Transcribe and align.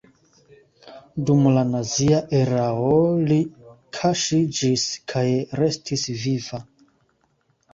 Dum 1.29 1.43
la 1.57 1.63
nazia 1.73 2.21
erao 2.39 2.89
li 3.33 3.37
kaŝiĝis 3.99 4.87
kaj 5.13 5.27
restis 5.61 6.09
viva. 6.27 6.65